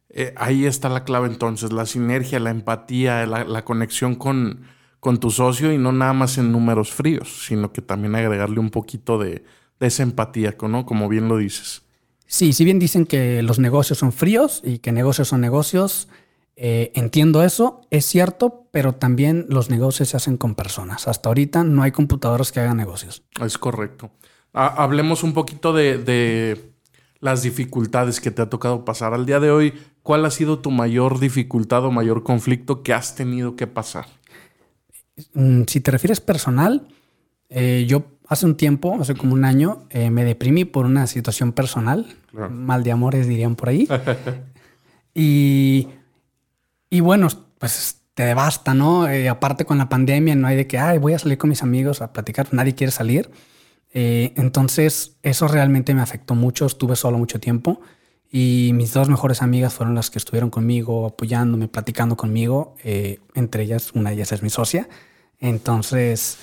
Eh, 0.09 0.33
ahí 0.37 0.65
está 0.65 0.89
la 0.89 1.03
clave 1.03 1.27
entonces, 1.27 1.73
la 1.73 1.85
sinergia, 1.85 2.39
la 2.39 2.51
empatía, 2.51 3.25
la, 3.25 3.65
conexión 3.65 4.15
con, 4.15 4.61
con, 4.99 5.19
tu 5.19 5.29
socio 5.29 5.73
y 5.73 5.77
no 5.77 5.91
nada 5.91 6.13
más 6.13 6.37
en 6.37 6.51
números 6.51 6.91
fríos, 6.91 7.45
sino 7.45 7.73
que 7.73 7.81
también 7.81 8.15
agregarle 8.15 8.59
un 8.59 8.69
poquito 8.69 9.17
de, 9.17 9.43
de 9.79 9.87
esa 9.87 10.03
empatía, 10.03 10.55
¿no? 10.69 10.85
Como 10.85 11.09
bien 11.09 11.27
lo 11.27 11.37
dices. 11.37 11.83
Sí, 12.27 12.53
si 12.53 12.63
bien 12.63 12.79
dicen 12.79 13.05
que 13.05 13.43
los 13.43 13.59
negocios 13.59 13.99
son 13.99 14.11
fríos 14.11 14.61
y 14.63 14.79
que 14.79 14.91
negocios 14.91 15.27
son 15.27 15.41
negocios, 15.41 16.07
eh, 16.55 16.91
entiendo 16.95 17.43
eso, 17.43 17.81
es 17.91 18.05
cierto, 18.05 18.67
pero 18.71 18.93
también 18.93 19.45
los 19.49 19.69
negocios 19.69 20.09
se 20.09 20.17
hacen 20.17 20.37
con 20.37 20.55
personas. 20.55 21.07
Hasta 21.07 21.29
ahorita 21.29 21.63
no 21.63 21.83
hay 21.83 21.91
computadoras 21.91 22.51
que 22.51 22.61
hagan 22.61 22.77
negocios. 22.77 23.23
Es 23.41 23.57
correcto. 23.57 24.11
hablemos 24.53 25.23
un 25.23 25.33
poquito 25.33 25.73
de, 25.73 26.74
las 27.25 27.41
dificultades 27.41 28.21
que 28.21 28.29
te 28.29 28.43
ha 28.43 28.49
tocado 28.51 28.85
pasar 28.85 29.15
al 29.15 29.25
día 29.25 29.39
de 29.39 29.49
hoy. 29.49 29.73
¿Cuál 30.03 30.25
ha 30.25 30.29
sido 30.29 30.59
tu 30.59 30.69
mayor 30.69 31.19
dificultad 31.19 31.83
o 31.83 31.91
mayor 31.91 32.21
conflicto 32.21 32.83
que 32.83 32.93
has 32.93 33.15
tenido 33.15 33.55
que 33.55 33.65
pasar? 33.65 34.05
Mm, 35.33 35.63
si 35.65 35.81
te 35.81 35.89
refieres 35.89 36.21
personal, 36.21 36.87
eh, 37.49 37.85
yo 37.87 38.05
hace 38.27 38.45
un 38.45 38.55
tiempo, 38.55 38.95
hace 39.01 39.15
como 39.15 39.33
un 39.33 39.43
año, 39.43 39.87
eh, 39.89 40.11
me 40.11 40.23
deprimí 40.23 40.65
por 40.65 40.85
una 40.85 41.07
situación 41.07 41.51
personal. 41.51 42.05
Mal 42.51 42.83
de 42.83 42.91
amores 42.91 43.27
dirían 43.27 43.55
por 43.55 43.69
ahí. 43.69 43.87
y, 45.15 45.87
y 46.91 46.99
bueno, 46.99 47.27
pues 47.57 48.01
te 48.13 48.23
devasta, 48.23 48.75
¿no? 48.75 49.09
Eh, 49.09 49.29
aparte 49.29 49.65
con 49.65 49.79
la 49.79 49.89
pandemia, 49.89 50.35
no 50.35 50.45
hay 50.45 50.57
de 50.57 50.67
que, 50.67 50.77
ay, 50.77 50.99
voy 50.99 51.13
a 51.13 51.19
salir 51.19 51.39
con 51.39 51.49
mis 51.49 51.63
amigos 51.63 52.03
a 52.03 52.13
platicar, 52.13 52.49
nadie 52.51 52.75
quiere 52.75 52.91
salir. 52.91 53.31
Eh, 53.95 54.33
entonces, 54.35 55.17
eso 55.23 55.47
realmente 55.47 55.95
me 55.95 56.01
afectó 56.03 56.35
mucho, 56.35 56.67
estuve 56.67 56.95
solo 56.95 57.17
mucho 57.17 57.39
tiempo 57.39 57.81
y 58.31 58.71
mis 58.75 58.93
dos 58.93 59.09
mejores 59.09 59.41
amigas 59.41 59.73
fueron 59.73 59.95
las 59.95 60.11
que 60.11 60.19
estuvieron 60.19 60.51
conmigo, 60.51 61.07
apoyándome, 61.07 61.67
platicando 61.67 62.15
conmigo, 62.15 62.75
entre 63.33 63.63
ellas, 63.63 63.93
una 63.93 64.09
de 64.09 64.17
ellas 64.17 64.33
es 64.33 64.43
mi 64.43 64.49
socia. 64.49 64.89
Entonces, 65.39 66.37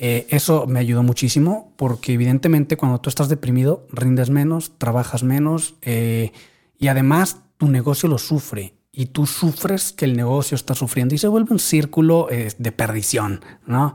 eh, 0.00 0.26
eso 0.30 0.66
me 0.68 0.78
ayudó 0.78 1.02
muchísimo 1.02 1.72
porque 1.76 2.12
evidentemente 2.12 2.76
cuando 2.76 3.00
tú 3.00 3.08
estás 3.08 3.28
deprimido 3.28 3.84
rindes 3.90 4.30
menos, 4.30 4.78
trabajas 4.78 5.24
menos 5.24 5.74
eh, 5.82 6.30
y 6.78 6.86
además 6.86 7.38
tu 7.56 7.68
negocio 7.68 8.08
lo 8.08 8.18
sufre 8.18 8.74
y 8.92 9.06
tú 9.06 9.26
sufres 9.26 9.92
que 9.92 10.04
el 10.04 10.16
negocio 10.16 10.54
está 10.54 10.74
sufriendo 10.74 11.16
y 11.16 11.18
se 11.18 11.26
vuelve 11.26 11.48
un 11.50 11.58
círculo 11.58 12.28
eh, 12.30 12.52
de 12.58 12.70
perdición, 12.72 13.40
¿no? 13.66 13.94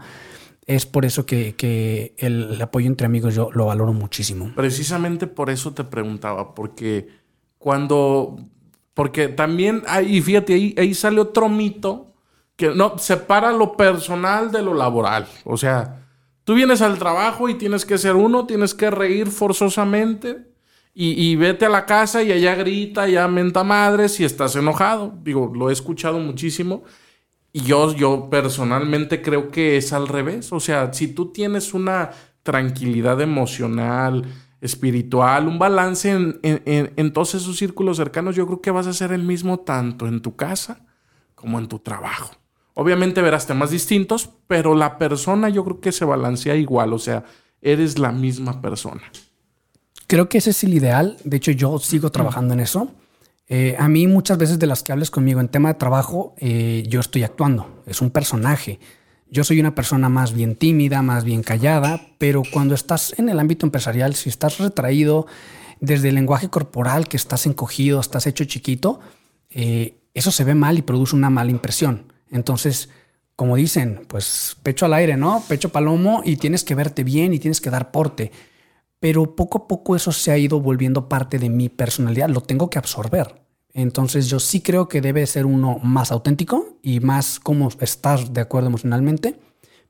Es 0.66 0.86
por 0.86 1.06
eso 1.06 1.26
que, 1.26 2.14
el, 2.18 2.62
apoyo 2.62 2.88
entre 2.88 3.06
amigos 3.06 3.36
yo 3.36 3.50
lo 3.54 3.66
valoro 3.66 3.94
muchísimo. 3.94 4.52
Precisamente 4.56 5.28
por 5.28 5.50
eso 5.50 5.74
te 5.74 5.84
preguntaba, 5.84 6.56
porque 6.56 7.08
cuando, 7.58 8.38
porque 8.94 9.28
también, 9.28 9.84
y 10.08 10.22
fíjate, 10.22 10.54
ahí, 10.54 10.76
ahí 10.78 10.94
sale 10.94 11.20
otro 11.20 11.50
mito 11.50 12.14
que 12.56 12.70
no 12.70 12.98
separa 12.98 13.52
lo 13.52 13.76
personal 13.76 14.52
de 14.52 14.62
lo 14.62 14.74
laboral. 14.74 15.28
O 15.44 15.58
sea, 15.58 16.06
tú 16.44 16.54
vienes 16.54 16.82
al 16.82 17.00
trabajo 17.00 17.50
y 17.50 17.56
tienes 17.56 17.86
que 17.86 17.98
ser 17.98 18.16
uno, 18.16 18.46
tienes 18.46 18.74
que 18.74 18.90
reír 18.92 19.28
forzosamente 19.28 20.54
y, 20.96 21.36
vete 21.38 21.66
a 21.66 21.70
la 21.70 21.88
casa 21.88 22.22
y 22.22 22.32
allá 22.32 22.54
grita, 22.54 23.04
allá 23.04 23.28
menta 23.28 23.64
madres 23.64 24.20
y 24.20 24.26
estás 24.26 24.56
enojado. 24.56 25.12
Digo, 25.24 25.52
lo 25.54 25.72
he 25.72 25.74
escuchado 25.74 26.20
muchísimo. 26.20 26.84
Y 27.54 27.62
yo, 27.62 27.94
yo 27.94 28.30
personalmente 28.30 29.22
creo 29.22 29.52
que 29.52 29.78
es 29.78 29.94
al 29.94 30.08
revés. 30.08 30.52
O 30.52 30.60
sea, 30.60 30.92
si 30.92 31.08
tú 31.08 31.32
tienes 31.32 31.74
una 31.74 32.10
tranquilidad 32.42 33.22
emocional, 33.22 34.26
espiritual, 34.60 35.48
un 35.48 35.60
balance 35.60 36.10
en, 36.10 36.40
en, 36.42 36.94
en 36.96 37.14
todos 37.14 37.36
esos 37.36 37.56
círculos 37.58 37.98
cercanos, 37.98 38.36
yo 38.36 38.48
creo 38.48 38.62
que 38.62 38.72
vas 38.72 38.88
a 38.88 38.94
ser 38.94 39.12
el 39.12 39.24
mismo 39.24 39.60
tanto 39.60 40.08
en 40.08 40.22
tu 40.22 40.36
casa 40.36 40.86
como 41.36 41.60
en 41.60 41.68
tu 41.68 41.80
trabajo. 41.80 42.32
Obviamente 42.74 43.22
verás 43.22 43.46
temas 43.46 43.70
distintos, 43.70 44.30
pero 44.48 44.74
la 44.74 44.98
persona 44.98 45.50
yo 45.50 45.64
creo 45.64 45.80
que 45.80 45.92
se 45.92 46.06
balancea 46.06 46.56
igual, 46.56 46.94
o 46.94 47.00
sea, 47.00 47.24
eres 47.62 48.00
la 48.00 48.12
misma 48.12 48.62
persona. 48.62 49.04
Creo 50.08 50.28
que 50.28 50.40
ese 50.40 50.50
es 50.50 50.64
el 50.64 50.74
ideal, 50.74 51.18
de 51.24 51.38
hecho 51.38 51.52
yo 51.52 51.78
sigo 51.78 52.12
trabajando 52.12 52.54
en 52.54 52.62
eso. 52.62 52.92
Eh, 53.56 53.76
a 53.78 53.88
mí 53.88 54.08
muchas 54.08 54.40
veces 54.40 54.58
de 54.58 54.66
las 54.66 54.82
que 54.82 54.92
hables 54.94 55.12
conmigo 55.12 55.40
en 55.40 55.48
tema 55.48 55.70
de 55.70 55.76
trabajo, 55.76 56.34
eh, 56.40 56.84
yo 56.88 57.00
estoy 57.00 57.22
actuando, 57.22 57.84
es 57.86 58.02
un 58.02 58.10
personaje. 58.10 58.80
Yo 59.30 59.44
soy 59.44 59.60
una 59.60 59.76
persona 59.76 60.10
más 60.10 60.34
bien 60.34 60.56
tímida, 60.56 61.04
más 61.04 61.24
bien 61.24 61.44
callada, 61.44 62.02
pero 62.18 62.42
cuando 62.52 62.74
estás 62.74 63.14
en 63.20 63.30
el 63.30 63.40
ámbito 63.40 63.68
empresarial, 63.68 64.16
si 64.16 64.30
estás 64.30 64.58
retraído 64.58 65.28
desde 65.80 66.10
el 66.10 66.16
lenguaje 66.16 66.50
corporal, 66.50 67.08
que 67.08 67.16
estás 67.16 67.46
encogido, 67.46 68.00
estás 68.00 68.26
hecho 68.26 68.44
chiquito, 68.46 69.00
eh, 69.52 70.00
eso 70.16 70.32
se 70.32 70.46
ve 70.46 70.56
mal 70.56 70.80
y 70.80 70.82
produce 70.82 71.16
una 71.16 71.30
mala 71.30 71.52
impresión. 71.52 72.12
Entonces, 72.32 72.90
como 73.36 73.56
dicen, 73.56 74.02
pues 74.08 74.58
pecho 74.64 74.88
al 74.88 74.96
aire, 74.96 75.16
¿no? 75.16 75.44
Pecho 75.48 75.70
palomo 75.70 76.24
y 76.26 76.38
tienes 76.38 76.64
que 76.64 76.74
verte 76.74 77.04
bien 77.04 77.36
y 77.36 77.40
tienes 77.40 77.62
que 77.62 77.70
dar 77.70 77.92
porte. 77.92 78.32
Pero 79.00 79.36
poco 79.36 79.60
a 79.60 79.68
poco 79.68 79.96
eso 79.96 80.12
se 80.12 80.32
ha 80.32 80.40
ido 80.40 80.60
volviendo 80.60 81.08
parte 81.08 81.38
de 81.38 81.52
mi 81.52 81.70
personalidad, 81.70 82.30
lo 82.30 82.42
tengo 82.42 82.72
que 82.72 82.80
absorber. 82.80 83.43
Entonces 83.74 84.30
yo 84.30 84.40
sí 84.40 84.62
creo 84.62 84.88
que 84.88 85.02
debe 85.02 85.26
ser 85.26 85.46
uno 85.46 85.80
más 85.84 86.12
auténtico 86.12 86.78
y 86.82 87.00
más 87.00 87.40
como 87.40 87.70
estás 87.80 88.34
de 88.34 88.42
acuerdo 88.42 88.68
emocionalmente. 88.68 89.40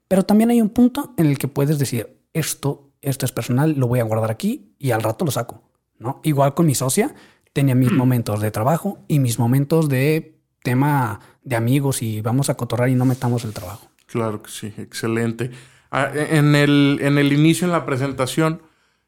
Pero 0.08 0.24
también 0.24 0.50
hay 0.50 0.62
un 0.62 0.70
punto 0.70 1.14
en 1.18 1.28
el 1.28 1.38
que 1.38 1.48
puedes 1.48 1.80
decir, 1.80 2.18
esto, 2.34 2.92
esto 3.02 3.26
es 3.26 3.32
personal, 3.32 3.76
lo 3.78 3.88
voy 3.88 4.00
a 4.00 4.04
guardar 4.04 4.32
aquí 4.32 4.74
y 4.80 4.92
al 4.92 5.04
rato 5.04 5.26
lo 5.26 5.32
saco. 5.32 5.64
¿no? 6.00 6.22
Igual 6.24 6.54
con 6.54 6.66
mi 6.66 6.76
socia, 6.76 7.14
tenía 7.52 7.76
mis 7.76 7.92
momentos 7.92 8.42
de 8.42 8.52
trabajo 8.52 9.00
y 9.08 9.20
mis 9.20 9.38
momentos 9.38 9.90
de 9.90 10.40
tema 10.64 11.20
de 11.44 11.56
amigos 11.56 12.02
y 12.02 12.22
vamos 12.22 12.50
a 12.50 12.56
cotorrar 12.56 12.90
y 12.90 12.96
no 12.96 13.06
metamos 13.06 13.44
el 13.44 13.54
trabajo. 13.54 13.88
Claro 14.06 14.42
que 14.42 14.50
sí, 14.50 14.74
excelente. 14.78 15.52
Ah, 15.92 16.10
en, 16.14 16.56
el, 16.56 17.00
en 17.02 17.18
el 17.18 17.34
inicio, 17.34 17.66
en 17.66 17.72
la 17.72 17.86
presentación, 17.86 18.62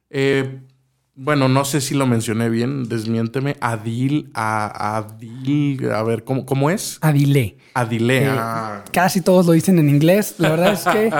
eh, 0.09 0.61
bueno, 1.15 1.47
no 1.47 1.63
sé 1.63 1.79
si 1.79 1.95
lo 1.95 2.05
mencioné 2.05 2.49
bien, 2.49 2.89
desmiénteme. 2.89 3.55
Adil, 3.61 4.29
a, 4.33 4.97
Adil, 4.97 5.89
a 5.91 6.03
ver, 6.03 6.25
¿cómo, 6.25 6.45
cómo 6.45 6.69
es? 6.69 6.97
Adile. 7.01 7.57
Adile. 7.73 8.25
Eh, 8.25 8.29
ah. 8.29 8.83
Casi 8.91 9.21
todos 9.21 9.45
lo 9.45 9.53
dicen 9.53 9.79
en 9.79 9.87
inglés. 9.87 10.35
La 10.39 10.49
verdad 10.49 10.73
es 10.73 10.83
que 10.83 11.11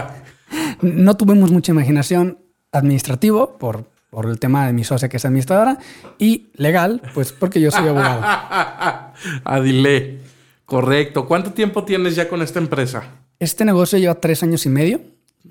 no 0.81 1.15
tuvimos 1.15 1.49
mucha 1.51 1.71
imaginación 1.71 2.39
administrativo 2.73 3.57
por, 3.57 3.89
por 4.09 4.25
el 4.25 4.37
tema 4.37 4.67
de 4.67 4.73
mi 4.73 4.83
socia 4.83 5.07
que 5.07 5.15
es 5.15 5.25
administradora 5.25 5.77
y 6.19 6.47
legal, 6.55 7.01
pues 7.13 7.31
porque 7.31 7.61
yo 7.61 7.71
soy 7.71 7.87
abogado. 7.87 8.21
Adile. 9.45 10.19
Correcto. 10.65 11.25
¿Cuánto 11.25 11.53
tiempo 11.53 11.85
tienes 11.85 12.15
ya 12.15 12.27
con 12.27 12.41
esta 12.41 12.59
empresa? 12.59 13.03
Este 13.39 13.63
negocio 13.63 13.97
lleva 13.97 14.15
tres 14.15 14.43
años 14.43 14.65
y 14.65 14.69
medio. 14.69 14.99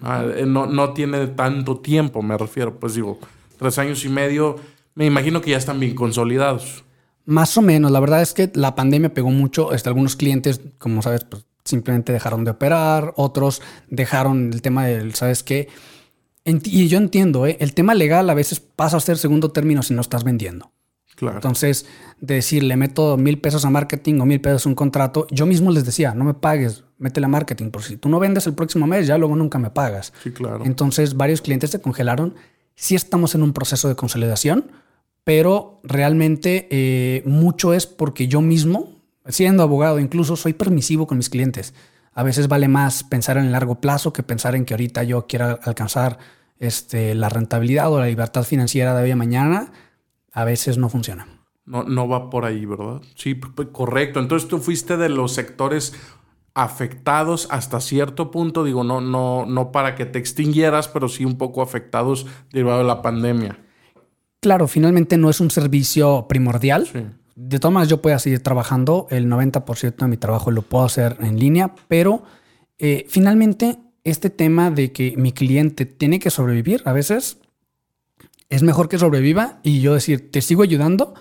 Ah, 0.03 0.25
eh, 0.37 0.45
no, 0.45 0.67
no 0.67 0.93
tiene 0.93 1.29
tanto 1.29 1.79
tiempo, 1.79 2.21
me 2.21 2.37
refiero. 2.37 2.79
Pues 2.79 2.95
digo, 2.95 3.19
tres 3.57 3.79
años 3.79 4.05
y 4.05 4.09
medio. 4.09 4.57
Me 4.95 5.07
imagino 5.07 5.41
que 5.41 5.51
ya 5.51 5.57
están 5.57 5.81
bien 5.81 5.95
consolidados. 5.95 6.85
Más 7.25 7.57
o 7.57 7.63
menos. 7.63 7.91
La 7.91 8.01
verdad 8.01 8.23
es 8.23 8.35
que 8.35 8.51
la 8.55 8.75
pandemia 8.75 9.15
pegó 9.15 9.31
mucho. 9.31 9.73
Este, 9.73 9.89
algunos 9.89 10.17
clientes, 10.17 10.61
como 10.79 11.03
sabes, 11.03 11.25
pues 11.25 11.47
simplemente 11.65 12.13
dejaron 12.13 12.45
de 12.45 12.53
operar. 12.53 13.15
Otros 13.17 13.63
dejaron 13.89 14.53
el 14.53 14.63
tema 14.63 14.87
del, 14.87 15.15
¿sabes 15.15 15.43
qué? 15.43 15.69
Y 16.45 16.89
yo 16.89 16.99
entiendo, 16.99 17.47
¿eh? 17.47 17.57
el 17.61 17.73
tema 17.73 17.95
legal 17.95 18.29
a 18.29 18.35
veces 18.35 18.61
pasa 18.61 18.99
a 18.99 19.01
ser 19.01 19.17
segundo 19.17 19.51
término 19.51 19.83
si 19.83 19.95
no 19.95 20.03
estás 20.03 20.25
vendiendo. 20.25 20.75
Entonces, 21.21 21.87
decir, 22.21 22.65
le 22.65 22.77
meto 22.77 23.17
mil 23.17 23.39
pesos 23.39 23.65
a 23.65 23.71
marketing 23.71 24.21
o 24.21 24.27
mil 24.27 24.41
pesos 24.41 24.67
a 24.67 24.69
un 24.69 24.75
contrato, 24.75 25.27
yo 25.31 25.47
mismo 25.47 25.71
les 25.71 25.85
decía, 25.85 26.13
no 26.13 26.25
me 26.25 26.35
pagues, 26.35 26.85
métele 26.99 27.27
a 27.27 27.29
marketing, 27.29 27.71
por 27.71 27.83
si 27.83 27.97
tú 27.97 28.09
no 28.09 28.19
vendes 28.19 28.47
el 28.47 28.55
próximo 28.55 28.87
mes, 28.87 29.07
ya 29.07 29.17
luego 29.17 29.37
nunca 29.37 29.59
me 29.59 29.71
pagas. 29.71 30.13
Sí, 30.23 30.33
claro. 30.33 30.65
Entonces, 30.65 31.17
varios 31.17 31.41
clientes 31.41 31.71
se 31.71 31.81
congelaron. 31.81 32.35
Sí 32.75 32.95
estamos 32.95 33.35
en 33.35 33.43
un 33.43 33.52
proceso 33.52 33.88
de 33.88 33.97
consolidación, 33.97 34.71
pero 35.25 35.81
realmente 35.83 36.69
eh, 36.71 37.23
mucho 37.25 37.73
es 37.73 37.87
porque 37.87 38.28
yo 38.28 38.40
mismo, 38.40 38.93
siendo 39.26 39.62
abogado, 39.62 39.99
incluso 39.99 40.37
soy 40.37 40.52
permisivo 40.52 41.07
con 41.07 41.16
mis 41.16 41.31
clientes. 41.31 41.75
A 42.12 42.23
veces 42.23 42.49
vale 42.49 42.69
más 42.69 43.02
pensar 43.02 43.38
en 43.38 43.47
el 43.47 43.52
largo 43.52 43.81
plazo 43.81 44.12
que 44.12 44.23
pensar 44.23 44.54
en 44.54 44.64
que 44.64 44.75
ahorita 44.75 45.02
yo 45.02 45.26
quiera 45.26 45.59
alcanzar 45.62 46.19
este, 46.59 47.14
la 47.14 47.28
rentabilidad 47.28 47.93
o 47.93 47.99
la 47.99 48.07
libertad 48.07 48.45
financiera 48.45 48.95
de 48.95 49.02
hoy 49.02 49.11
a 49.11 49.16
mañana 49.16 49.73
a 50.33 50.45
veces 50.45 50.78
no 50.78 50.88
funciona. 50.88 51.26
No, 51.64 51.85
no 51.85 52.07
va 52.09 52.28
por 52.28 52.45
ahí, 52.45 52.66
¿verdad? 52.66 53.00
Sí, 53.14 53.40
correcto. 53.73 54.21
Entonces 54.21 54.49
tú 54.49 54.59
fuiste 54.59 54.97
de 54.97 55.09
los 55.09 55.33
sectores 55.33 55.95
afectados 56.55 57.49
hasta 57.51 57.81
cierto 57.81 58.31
punto, 58.31 58.65
digo, 58.65 58.85
no, 58.85 59.01
no, 59.01 59.45
no 59.45 59.73
para 59.73 59.95
que 59.97 60.07
te 60.07 60.19
extinguieras, 60.19 60.89
pero 60.89 61.09
sí 61.09 61.25
un 61.25 61.37
poco 61.37 61.63
afectados 61.63 62.27
derivado 62.53 62.79
de 62.79 62.85
la 62.85 63.03
pandemia. 63.03 63.59
Claro, 64.41 64.69
finalmente 64.69 65.17
no 65.17 65.31
es 65.31 65.41
un 65.41 65.51
servicio 65.51 66.27
primordial. 66.29 66.89
De 67.35 67.59
todas 67.59 67.73
maneras, 67.75 67.89
yo 67.89 68.03
puedo 68.03 68.19
seguir 68.19 68.43
trabajando. 68.43 69.07
El 69.11 69.29
90% 69.29 69.97
de 69.97 70.07
mi 70.07 70.17
trabajo 70.17 70.51
lo 70.51 70.63
puedo 70.63 70.85
hacer 70.85 71.17
en 71.21 71.41
línea, 71.41 71.75
pero 71.89 72.23
eh, 72.79 73.07
finalmente 73.09 73.79
este 74.05 74.31
tema 74.31 74.71
de 74.71 74.93
que 74.93 75.15
mi 75.17 75.33
cliente 75.33 75.87
tiene 75.87 76.19
que 76.19 76.31
sobrevivir 76.31 76.83
a 76.85 76.93
veces 76.93 77.39
es 78.51 78.63
mejor 78.63 78.89
que 78.89 78.99
sobreviva 78.99 79.61
y 79.63 79.81
yo 79.81 79.95
decir, 79.95 80.31
te 80.31 80.43
sigo 80.43 80.63
ayudando 80.63 81.15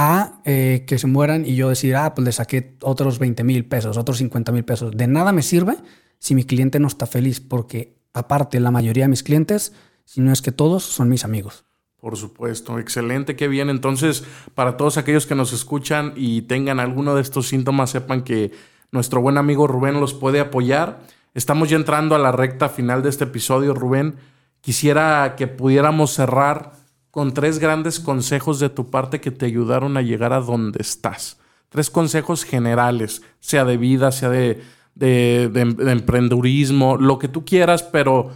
a 0.00 0.40
eh, 0.46 0.84
que 0.86 0.98
se 0.98 1.06
mueran 1.06 1.44
y 1.44 1.56
yo 1.56 1.68
decir, 1.68 1.94
ah, 1.94 2.14
pues 2.14 2.24
le 2.24 2.32
saqué 2.32 2.76
otros 2.80 3.18
20 3.18 3.44
mil 3.44 3.66
pesos, 3.66 3.98
otros 3.98 4.16
50 4.16 4.50
mil 4.50 4.64
pesos. 4.64 4.96
De 4.96 5.06
nada 5.06 5.32
me 5.32 5.42
sirve 5.42 5.76
si 6.18 6.34
mi 6.34 6.44
cliente 6.44 6.80
no 6.80 6.88
está 6.88 7.06
feliz, 7.06 7.40
porque 7.40 7.98
aparte 8.14 8.60
la 8.60 8.70
mayoría 8.70 9.04
de 9.04 9.08
mis 9.08 9.22
clientes, 9.22 9.74
si 10.06 10.22
no 10.22 10.32
es 10.32 10.40
que 10.40 10.52
todos, 10.52 10.84
son 10.84 11.10
mis 11.10 11.24
amigos. 11.24 11.64
Por 11.98 12.16
supuesto, 12.16 12.78
excelente, 12.78 13.36
qué 13.36 13.46
bien. 13.46 13.68
Entonces, 13.68 14.24
para 14.54 14.78
todos 14.78 14.96
aquellos 14.96 15.26
que 15.26 15.34
nos 15.34 15.52
escuchan 15.52 16.14
y 16.16 16.42
tengan 16.42 16.80
alguno 16.80 17.14
de 17.14 17.20
estos 17.20 17.48
síntomas, 17.48 17.90
sepan 17.90 18.24
que 18.24 18.52
nuestro 18.90 19.20
buen 19.20 19.36
amigo 19.36 19.66
Rubén 19.66 20.00
los 20.00 20.14
puede 20.14 20.40
apoyar. 20.40 21.00
Estamos 21.34 21.68
ya 21.68 21.76
entrando 21.76 22.14
a 22.14 22.18
la 22.18 22.32
recta 22.32 22.70
final 22.70 23.02
de 23.02 23.10
este 23.10 23.24
episodio, 23.24 23.74
Rubén. 23.74 24.16
Quisiera 24.62 25.34
que 25.36 25.46
pudiéramos 25.46 26.14
cerrar 26.14 26.72
con 27.10 27.34
tres 27.34 27.58
grandes 27.58 28.00
consejos 28.00 28.60
de 28.60 28.68
tu 28.68 28.90
parte 28.90 29.20
que 29.20 29.30
te 29.30 29.46
ayudaron 29.46 29.96
a 29.96 30.02
llegar 30.02 30.32
a 30.32 30.40
donde 30.40 30.80
estás. 30.80 31.38
Tres 31.68 31.90
consejos 31.90 32.44
generales, 32.44 33.22
sea 33.40 33.64
de 33.64 33.76
vida, 33.76 34.12
sea 34.12 34.28
de, 34.28 34.62
de, 34.94 35.48
de 35.48 35.92
emprendurismo, 35.92 36.96
lo 36.96 37.18
que 37.18 37.28
tú 37.28 37.44
quieras, 37.44 37.82
pero 37.82 38.30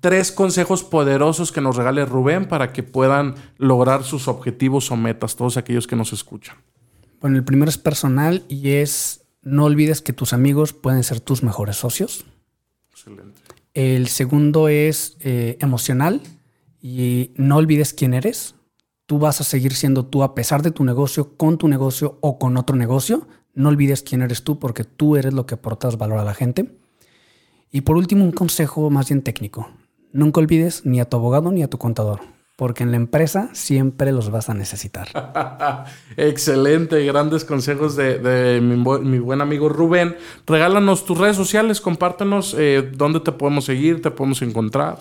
tres 0.00 0.32
consejos 0.32 0.82
poderosos 0.82 1.52
que 1.52 1.60
nos 1.60 1.76
regale 1.76 2.04
Rubén 2.04 2.46
para 2.46 2.72
que 2.72 2.82
puedan 2.82 3.36
lograr 3.56 4.02
sus 4.02 4.26
objetivos 4.26 4.90
o 4.90 4.96
metas, 4.96 5.36
todos 5.36 5.56
aquellos 5.56 5.86
que 5.86 5.96
nos 5.96 6.12
escuchan. 6.12 6.56
Bueno, 7.20 7.36
el 7.36 7.44
primero 7.44 7.68
es 7.68 7.78
personal 7.78 8.42
y 8.48 8.70
es 8.70 9.24
no 9.42 9.64
olvides 9.64 10.02
que 10.02 10.12
tus 10.12 10.32
amigos 10.32 10.72
pueden 10.72 11.04
ser 11.04 11.20
tus 11.20 11.44
mejores 11.44 11.76
socios. 11.76 12.24
Excelente. 12.90 13.40
El 13.74 14.08
segundo 14.08 14.68
es 14.68 15.16
eh, 15.20 15.56
emocional 15.60 16.20
y 16.82 17.30
no 17.36 17.56
olvides 17.56 17.94
quién 17.94 18.12
eres. 18.12 18.56
Tú 19.06 19.18
vas 19.20 19.40
a 19.40 19.44
seguir 19.44 19.74
siendo 19.74 20.04
tú 20.04 20.24
a 20.24 20.34
pesar 20.34 20.62
de 20.62 20.72
tu 20.72 20.84
negocio, 20.84 21.36
con 21.36 21.56
tu 21.56 21.68
negocio 21.68 22.18
o 22.20 22.38
con 22.38 22.56
otro 22.56 22.76
negocio. 22.76 23.28
No 23.54 23.68
olvides 23.68 24.02
quién 24.02 24.22
eres 24.22 24.42
tú 24.42 24.58
porque 24.58 24.84
tú 24.84 25.16
eres 25.16 25.32
lo 25.32 25.46
que 25.46 25.54
aportas 25.54 25.96
valor 25.96 26.18
a 26.18 26.24
la 26.24 26.34
gente. 26.34 26.76
Y 27.70 27.82
por 27.82 27.96
último, 27.96 28.24
un 28.24 28.32
consejo 28.32 28.90
más 28.90 29.08
bien 29.08 29.22
técnico. 29.22 29.70
Nunca 30.12 30.40
olvides 30.40 30.84
ni 30.84 31.00
a 31.00 31.06
tu 31.06 31.16
abogado 31.16 31.52
ni 31.52 31.62
a 31.62 31.70
tu 31.70 31.78
contador, 31.78 32.20
porque 32.56 32.82
en 32.82 32.90
la 32.90 32.98
empresa 32.98 33.48
siempre 33.54 34.12
los 34.12 34.30
vas 34.30 34.50
a 34.50 34.54
necesitar. 34.54 35.08
Excelente, 36.18 37.02
grandes 37.06 37.46
consejos 37.46 37.96
de, 37.96 38.60
mi, 38.60 39.18
buen 39.20 39.40
amigo 39.40 39.70
Rubén. 39.70 40.16
Regálanos 40.46 41.06
tus 41.06 41.16
redes 41.16 41.36
sociales, 41.36 41.80
compártenos 41.80 42.54
eh, 42.58 42.90
dónde 42.94 43.20
te 43.20 43.32
podemos 43.32 43.64
seguir, 43.64 44.02
te 44.02 44.10
podemos 44.10 44.42
encontrar. 44.42 44.98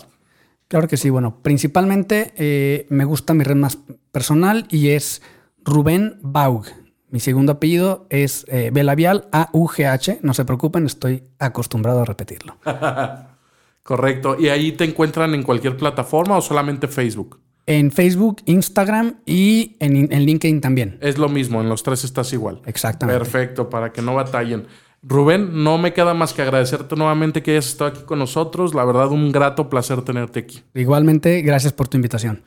Claro 0.72 0.88
que 0.88 0.96
sí, 0.96 1.10
bueno, 1.10 1.42
principalmente 1.42 2.32
eh, 2.38 2.86
me 2.88 3.04
gusta 3.04 3.34
mi 3.34 3.44
red 3.44 3.58
más 3.58 3.78
personal 4.14 4.68
y 4.70 4.92
es 4.92 5.22
Rubén 5.66 6.18
Baug. 6.22 6.66
Mi 7.10 7.20
segundo 7.20 7.52
apellido 7.52 8.08
es 8.10 8.46
eh, 8.48 8.70
Belavial, 8.72 9.28
A-U-G-H. 9.34 10.20
No 10.22 10.34
se 10.34 10.46
preocupen, 10.46 10.86
estoy 10.86 11.26
acostumbrado 11.40 12.04
a 12.04 12.06
repetirlo. 12.06 12.56
Correcto. 13.84 14.38
¿Y 14.40 14.48
ahí 14.48 14.72
te 14.72 14.86
encuentran 14.86 15.36
en 15.36 15.44
cualquier 15.44 15.76
plataforma 15.76 16.38
o 16.38 16.42
solamente 16.42 16.88
Facebook? 16.88 17.42
En 17.66 17.92
Facebook, 17.92 18.42
Instagram 18.46 19.18
y 19.26 19.76
en, 19.82 20.08
LinkedIn 20.26 20.62
también. 20.62 21.00
Es 21.02 21.18
lo 21.18 21.28
mismo, 21.28 21.60
en 21.60 21.68
los 21.68 21.84
tres 21.84 22.06
estás 22.06 22.32
igual. 22.32 22.62
Exactamente. 22.66 23.20
Perfecto, 23.20 23.70
para 23.70 23.92
que 23.92 24.02
no 24.02 24.16
batallen. 24.16 24.68
Rubén, 25.04 25.64
no 25.64 25.78
me 25.78 25.94
queda 25.94 26.14
más 26.14 26.34
que 26.34 26.44
agradecerte 26.44 26.96
nuevamente 26.96 27.42
que 27.42 27.52
hayas 27.52 27.68
estado 27.68 27.90
aquí 27.90 28.04
con 28.04 28.20
nosotros. 28.20 28.76
La 28.76 28.86
verdad, 28.86 29.10
un 29.10 29.32
grato 29.32 29.70
placer 29.70 30.02
tenerte 30.04 30.40
aquí. 30.40 30.62
Igualmente, 30.76 31.42
gracias 31.42 31.74
por 31.74 31.88
tu 31.88 31.98
invitación. 31.98 32.44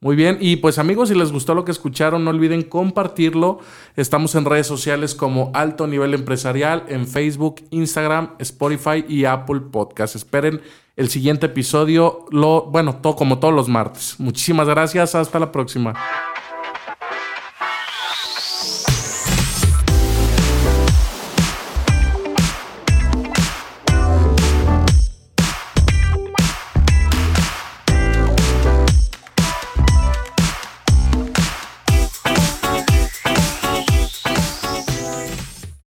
Muy 0.00 0.14
bien, 0.14 0.38
y 0.40 0.56
pues 0.56 0.78
amigos, 0.78 1.08
si 1.08 1.16
les 1.16 1.32
gustó 1.32 1.54
lo 1.54 1.64
que 1.64 1.72
escucharon, 1.72 2.24
no 2.24 2.30
olviden 2.30 2.62
compartirlo. 2.62 3.58
Estamos 3.96 4.36
en 4.36 4.44
redes 4.44 4.68
sociales 4.68 5.16
como 5.16 5.50
Alto 5.54 5.88
Nivel 5.88 6.14
Empresarial, 6.14 6.84
en 6.88 7.08
Facebook, 7.08 7.64
Instagram, 7.70 8.36
Spotify 8.38 9.04
y 9.08 9.24
Apple 9.24 9.60
Podcast. 9.72 10.14
Esperen 10.14 10.60
el 10.94 11.08
siguiente 11.08 11.46
episodio, 11.46 12.26
lo, 12.30 12.66
bueno, 12.66 13.00
todo, 13.02 13.16
como 13.16 13.40
todos 13.40 13.52
los 13.52 13.68
martes. 13.68 14.14
Muchísimas 14.18 14.68
gracias, 14.68 15.16
hasta 15.16 15.40
la 15.40 15.50
próxima. 15.50 15.94